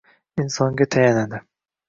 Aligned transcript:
insonga 0.43 0.83
tayanadi. 0.91 1.37